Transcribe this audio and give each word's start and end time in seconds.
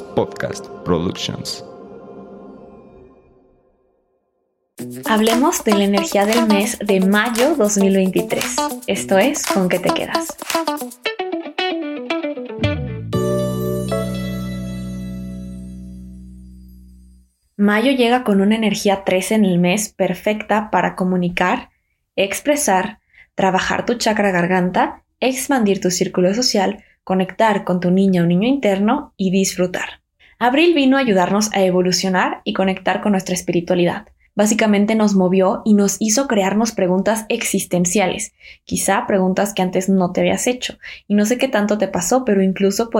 Podcast 0.00 0.66
Productions. 0.84 1.64
Hablemos 5.04 5.62
de 5.64 5.74
la 5.74 5.84
energía 5.84 6.24
del 6.24 6.46
mes 6.46 6.78
de 6.78 7.00
mayo 7.00 7.54
2023. 7.56 8.56
Esto 8.86 9.18
es 9.18 9.44
¿Con 9.46 9.68
qué 9.68 9.78
te 9.78 9.90
quedas? 9.90 10.28
Mayo 17.56 17.92
llega 17.92 18.24
con 18.24 18.40
una 18.40 18.56
energía 18.56 19.04
3 19.04 19.32
en 19.32 19.44
el 19.44 19.58
mes 19.58 19.90
perfecta 19.92 20.70
para 20.70 20.96
comunicar, 20.96 21.68
expresar, 22.16 23.00
trabajar 23.34 23.84
tu 23.84 23.94
chakra 23.94 24.30
garganta, 24.30 25.04
expandir 25.20 25.80
tu 25.80 25.90
círculo 25.90 26.34
social, 26.34 26.82
conectar 27.04 27.64
con 27.64 27.80
tu 27.80 27.90
niña 27.90 28.22
o 28.22 28.26
niño 28.26 28.48
interno 28.48 29.14
y 29.16 29.30
disfrutar. 29.30 30.02
Abril 30.38 30.74
vino 30.74 30.96
a 30.96 31.00
ayudarnos 31.00 31.52
a 31.52 31.62
evolucionar 31.62 32.40
y 32.44 32.52
conectar 32.52 33.00
con 33.00 33.12
nuestra 33.12 33.34
espiritualidad. 33.34 34.06
Básicamente 34.34 34.94
nos 34.94 35.14
movió 35.14 35.60
y 35.64 35.74
nos 35.74 35.96
hizo 36.00 36.26
crearnos 36.26 36.72
preguntas 36.72 37.26
existenciales, 37.28 38.32
quizá 38.64 39.06
preguntas 39.06 39.52
que 39.52 39.62
antes 39.62 39.88
no 39.90 40.10
te 40.12 40.22
habías 40.22 40.46
hecho. 40.46 40.78
Y 41.06 41.14
no 41.14 41.26
sé 41.26 41.36
qué 41.36 41.48
tanto 41.48 41.76
te 41.76 41.86
pasó, 41.86 42.24
pero 42.24 42.42
incluso 42.42 42.90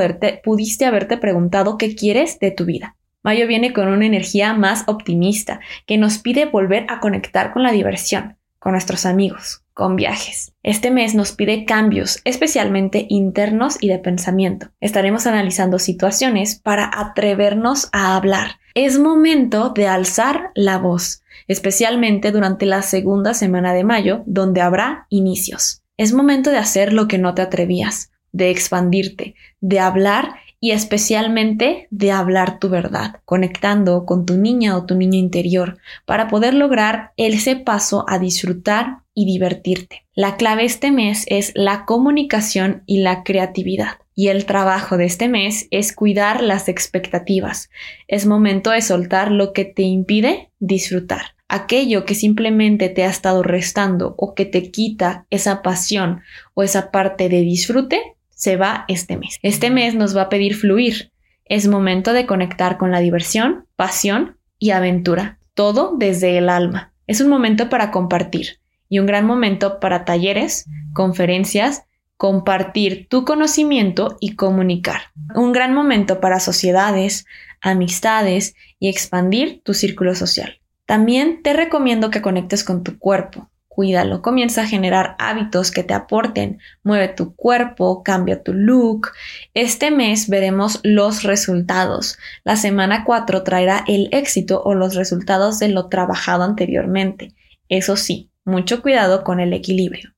pudiste 0.44 0.84
haberte 0.84 1.16
preguntado 1.16 1.78
qué 1.78 1.94
quieres 1.94 2.38
de 2.38 2.50
tu 2.50 2.66
vida. 2.66 2.96
Mayo 3.22 3.46
viene 3.46 3.72
con 3.72 3.88
una 3.88 4.04
energía 4.04 4.52
más 4.52 4.84
optimista, 4.88 5.60
que 5.86 5.96
nos 5.96 6.18
pide 6.18 6.46
volver 6.46 6.86
a 6.88 7.00
conectar 7.00 7.52
con 7.52 7.62
la 7.62 7.72
diversión, 7.72 8.36
con 8.58 8.72
nuestros 8.72 9.06
amigos, 9.06 9.61
con 9.74 9.96
viajes. 9.96 10.52
Este 10.62 10.90
mes 10.90 11.14
nos 11.14 11.32
pide 11.32 11.64
cambios, 11.64 12.20
especialmente 12.24 13.06
internos 13.08 13.78
y 13.80 13.88
de 13.88 13.98
pensamiento. 13.98 14.68
Estaremos 14.80 15.26
analizando 15.26 15.78
situaciones 15.78 16.56
para 16.56 16.90
atrevernos 16.92 17.88
a 17.92 18.16
hablar. 18.16 18.60
Es 18.74 18.98
momento 18.98 19.70
de 19.70 19.88
alzar 19.88 20.50
la 20.54 20.78
voz, 20.78 21.22
especialmente 21.48 22.32
durante 22.32 22.66
la 22.66 22.82
segunda 22.82 23.34
semana 23.34 23.74
de 23.74 23.84
mayo, 23.84 24.22
donde 24.26 24.60
habrá 24.60 25.06
inicios. 25.10 25.82
Es 25.96 26.12
momento 26.12 26.50
de 26.50 26.58
hacer 26.58 26.92
lo 26.92 27.08
que 27.08 27.18
no 27.18 27.34
te 27.34 27.42
atrevías, 27.42 28.10
de 28.32 28.50
expandirte, 28.50 29.34
de 29.60 29.78
hablar 29.78 30.36
y 30.62 30.70
especialmente 30.70 31.88
de 31.90 32.12
hablar 32.12 32.60
tu 32.60 32.68
verdad, 32.68 33.16
conectando 33.24 34.06
con 34.06 34.24
tu 34.24 34.36
niña 34.36 34.76
o 34.76 34.86
tu 34.86 34.94
niño 34.94 35.18
interior 35.18 35.78
para 36.06 36.28
poder 36.28 36.54
lograr 36.54 37.10
ese 37.16 37.56
paso 37.56 38.04
a 38.08 38.20
disfrutar 38.20 38.98
y 39.12 39.26
divertirte. 39.26 40.06
La 40.14 40.36
clave 40.36 40.64
este 40.64 40.92
mes 40.92 41.24
es 41.26 41.50
la 41.56 41.84
comunicación 41.84 42.84
y 42.86 43.00
la 43.00 43.24
creatividad. 43.24 43.98
Y 44.14 44.28
el 44.28 44.46
trabajo 44.46 44.96
de 44.98 45.06
este 45.06 45.28
mes 45.28 45.66
es 45.72 45.92
cuidar 45.92 46.44
las 46.44 46.68
expectativas. 46.68 47.68
Es 48.06 48.24
momento 48.24 48.70
de 48.70 48.82
soltar 48.82 49.32
lo 49.32 49.52
que 49.52 49.64
te 49.64 49.82
impide 49.82 50.52
disfrutar. 50.60 51.34
Aquello 51.48 52.04
que 52.04 52.14
simplemente 52.14 52.88
te 52.88 53.02
ha 53.02 53.10
estado 53.10 53.42
restando 53.42 54.14
o 54.16 54.36
que 54.36 54.44
te 54.44 54.70
quita 54.70 55.26
esa 55.28 55.60
pasión 55.60 56.20
o 56.54 56.62
esa 56.62 56.92
parte 56.92 57.28
de 57.28 57.40
disfrute, 57.40 58.00
se 58.42 58.56
va 58.56 58.86
este 58.88 59.16
mes. 59.16 59.38
Este 59.42 59.70
mes 59.70 59.94
nos 59.94 60.16
va 60.16 60.22
a 60.22 60.28
pedir 60.28 60.56
fluir. 60.56 61.12
Es 61.44 61.68
momento 61.68 62.12
de 62.12 62.26
conectar 62.26 62.76
con 62.76 62.90
la 62.90 62.98
diversión, 62.98 63.68
pasión 63.76 64.36
y 64.58 64.70
aventura. 64.70 65.38
Todo 65.54 65.94
desde 65.96 66.38
el 66.38 66.48
alma. 66.48 66.92
Es 67.06 67.20
un 67.20 67.28
momento 67.28 67.68
para 67.68 67.92
compartir 67.92 68.58
y 68.88 68.98
un 68.98 69.06
gran 69.06 69.26
momento 69.26 69.78
para 69.78 70.04
talleres, 70.04 70.68
conferencias, 70.92 71.84
compartir 72.16 73.06
tu 73.08 73.24
conocimiento 73.24 74.16
y 74.18 74.34
comunicar. 74.34 75.02
Un 75.36 75.52
gran 75.52 75.72
momento 75.72 76.18
para 76.18 76.40
sociedades, 76.40 77.26
amistades 77.60 78.56
y 78.80 78.88
expandir 78.88 79.62
tu 79.62 79.72
círculo 79.72 80.16
social. 80.16 80.58
También 80.84 81.44
te 81.44 81.52
recomiendo 81.52 82.10
que 82.10 82.22
conectes 82.22 82.64
con 82.64 82.82
tu 82.82 82.98
cuerpo, 82.98 83.51
cuídalo, 83.74 84.20
comienza 84.20 84.62
a 84.62 84.66
generar 84.66 85.16
hábitos 85.18 85.70
que 85.70 85.82
te 85.82 85.94
aporten, 85.94 86.60
mueve 86.82 87.08
tu 87.08 87.34
cuerpo, 87.34 88.02
cambia 88.02 88.42
tu 88.42 88.52
look. 88.52 89.12
Este 89.54 89.90
mes 89.90 90.28
veremos 90.28 90.80
los 90.82 91.22
resultados. 91.22 92.18
La 92.44 92.56
semana 92.56 93.04
4 93.04 93.42
traerá 93.44 93.82
el 93.88 94.10
éxito 94.12 94.62
o 94.62 94.74
los 94.74 94.94
resultados 94.94 95.58
de 95.58 95.68
lo 95.68 95.88
trabajado 95.88 96.42
anteriormente. 96.42 97.34
Eso 97.70 97.96
sí, 97.96 98.30
mucho 98.44 98.82
cuidado 98.82 99.24
con 99.24 99.40
el 99.40 99.54
equilibrio. 99.54 100.12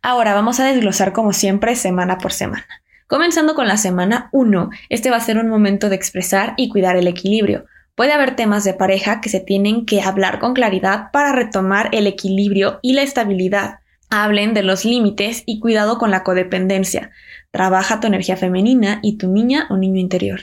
Ahora 0.00 0.32
vamos 0.32 0.58
a 0.58 0.64
desglosar 0.64 1.12
como 1.12 1.34
siempre 1.34 1.76
semana 1.76 2.16
por 2.16 2.32
semana. 2.32 2.66
Comenzando 3.06 3.54
con 3.54 3.68
la 3.68 3.76
semana 3.76 4.30
1, 4.32 4.70
este 4.88 5.10
va 5.10 5.18
a 5.18 5.20
ser 5.20 5.36
un 5.36 5.50
momento 5.50 5.90
de 5.90 5.96
expresar 5.96 6.54
y 6.56 6.70
cuidar 6.70 6.96
el 6.96 7.06
equilibrio. 7.06 7.66
Puede 7.94 8.12
haber 8.12 8.34
temas 8.34 8.64
de 8.64 8.74
pareja 8.74 9.20
que 9.20 9.28
se 9.28 9.38
tienen 9.38 9.86
que 9.86 10.02
hablar 10.02 10.40
con 10.40 10.52
claridad 10.52 11.10
para 11.12 11.32
retomar 11.32 11.90
el 11.92 12.08
equilibrio 12.08 12.80
y 12.82 12.94
la 12.94 13.02
estabilidad. 13.02 13.78
Hablen 14.10 14.52
de 14.52 14.64
los 14.64 14.84
límites 14.84 15.44
y 15.46 15.60
cuidado 15.60 15.96
con 15.98 16.10
la 16.10 16.24
codependencia. 16.24 17.12
Trabaja 17.52 18.00
tu 18.00 18.08
energía 18.08 18.36
femenina 18.36 18.98
y 19.02 19.16
tu 19.16 19.30
niña 19.30 19.68
o 19.70 19.76
niño 19.76 20.00
interior. 20.00 20.40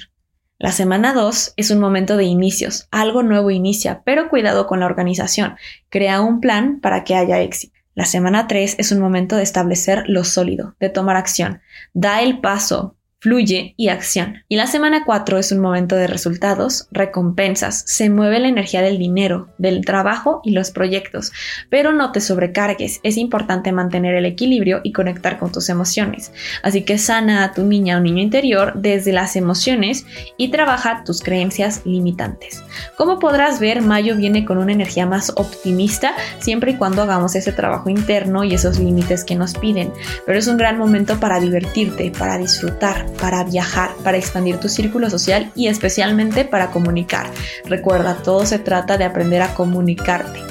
La 0.60 0.72
semana 0.72 1.14
2 1.14 1.56
es 1.58 1.72
un 1.72 1.80
momento 1.80 2.16
de 2.16 2.24
inicios, 2.24 2.88
algo 2.92 3.22
nuevo 3.22 3.52
inicia, 3.52 4.02
pero 4.06 4.30
cuidado 4.30 4.66
con 4.66 4.80
la 4.80 4.86
organización. 4.86 5.56
Crea 5.90 6.22
un 6.22 6.40
plan 6.40 6.80
para 6.80 7.04
que 7.04 7.16
haya 7.16 7.42
éxito. 7.42 7.74
La 7.96 8.06
semana 8.06 8.48
3 8.48 8.76
es 8.78 8.92
un 8.94 9.00
momento 9.00 9.36
de 9.36 9.44
establecer 9.44 10.04
lo 10.08 10.24
sólido, 10.24 10.76
de 10.80 10.90
tomar 10.90 11.18
acción. 11.18 11.62
Da 11.94 12.22
el 12.22 12.40
paso, 12.40 12.96
fluye 13.22 13.76
y 13.78 13.90
acción. 13.90 14.44
Y 14.50 14.56
la 14.56 14.66
semana 14.66 15.04
4 15.06 15.38
es 15.38 15.52
un 15.52 15.60
momento 15.60 15.96
de 15.96 16.08
resultados, 16.08 16.88
recompensas, 16.92 17.84
se 17.86 18.10
mueve 18.10 18.40
la 18.40 18.48
energía 18.48 18.82
del 18.82 18.98
dinero, 18.98 19.50
del 19.60 19.86
trabajo 19.86 20.42
y 20.44 20.52
los 20.52 20.72
proyectos, 20.72 21.32
pero 21.70 21.94
no 21.94 22.12
te 22.12 22.20
sobrecargues, 22.20 23.00
es 23.04 23.18
importante 23.18 23.72
mantener 23.72 24.16
el 24.16 24.26
equilibrio 24.26 24.82
y 24.84 24.92
conectar 24.92 25.38
con 25.38 25.52
tus 25.52 25.70
emociones. 25.70 26.34
Así 26.64 26.82
que 26.82 26.98
sana 26.98 27.44
a 27.44 27.54
tu 27.54 27.64
niña 27.64 27.98
o 27.98 28.02
niño 28.02 28.24
interior 28.24 28.74
desde 28.76 29.14
las 29.14 29.36
emociones 29.36 30.08
y 30.36 30.50
trabaja 30.50 31.04
tus 31.04 31.22
creencias 31.22 31.82
limitantes. 31.86 32.64
Como 32.98 33.20
podrás 33.20 33.60
ver, 33.60 33.84
Mayo 33.84 34.16
viene 34.16 34.46
con 34.46 34.58
una 34.58 34.72
energía 34.72 35.06
más 35.06 35.32
optimista 35.36 36.16
siempre 36.40 36.72
y 36.72 36.76
cuando 36.76 37.04
hagamos 37.04 37.36
ese 37.36 37.52
trabajo 37.52 37.88
interno 37.88 38.44
y 38.44 38.56
esos 38.56 38.80
límites 38.80 39.24
que 39.24 39.36
nos 39.36 39.54
piden, 39.54 39.94
pero 40.26 40.40
es 40.40 40.48
un 40.48 40.58
gran 40.58 40.80
momento 40.80 41.20
para 41.20 41.40
divertirte, 41.40 42.12
para 42.18 42.40
disfrutar, 42.40 43.11
para 43.20 43.44
viajar, 43.44 43.92
para 44.04 44.18
expandir 44.18 44.58
tu 44.58 44.70
círculo 44.70 45.10
social 45.10 45.52
y 45.56 45.68
especialmente 45.68 46.46
para 46.46 46.72
comunicar. 46.72 47.30
Recuerda, 47.66 48.16
todo 48.24 48.46
se 48.46 48.60
trata 48.60 48.98
de 48.98 49.06
aprender 49.06 49.42
a 49.42 49.54
comunicarte. 49.54 50.51